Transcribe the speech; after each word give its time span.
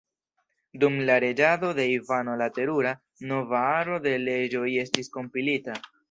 Dum 0.83 0.95
la 1.09 1.17
reĝado 1.23 1.67
de 1.79 1.83
Ivano 1.95 2.37
la 2.41 2.47
Terura 2.55 2.93
nova 3.33 3.59
aro 3.81 3.99
de 4.07 4.15
leĝoj 4.23 4.71
estis 4.85 5.13
kompilita. 5.19 5.77